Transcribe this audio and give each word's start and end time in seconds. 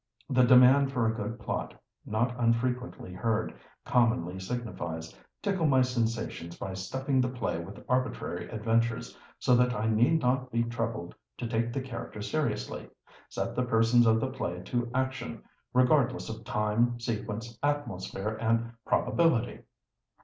The 0.31 0.41
demand 0.41 0.91
for 0.91 1.05
a 1.05 1.13
good 1.13 1.37
plot, 1.37 1.75
not 2.07 2.35
unfrequently 2.39 3.13
heard, 3.13 3.53
commonly 3.85 4.39
signifies: 4.39 5.15
"Tickle 5.43 5.67
my 5.67 5.83
sensations 5.83 6.57
by 6.57 6.73
stuffing 6.73 7.21
the 7.21 7.29
play 7.29 7.59
with 7.59 7.85
arbitrary 7.87 8.49
adventures, 8.49 9.15
so 9.37 9.55
that 9.55 9.75
I 9.75 9.85
need 9.85 10.19
not 10.21 10.51
be 10.51 10.63
troubled 10.63 11.13
to 11.37 11.45
take 11.47 11.71
the 11.71 11.81
characters 11.81 12.31
seriously. 12.31 12.89
Set 13.29 13.55
the 13.55 13.61
persons 13.61 14.07
of 14.07 14.19
the 14.19 14.31
play 14.31 14.61
to 14.63 14.89
action, 14.91 15.43
regardless 15.71 16.29
of 16.29 16.43
time, 16.45 16.99
sequence, 16.99 17.59
atmosphere, 17.61 18.35
and 18.41 18.71
probability!" 18.87 19.59